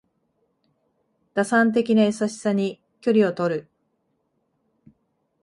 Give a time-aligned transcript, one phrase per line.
[1.35, 3.69] 打算的な優しさに距離をとる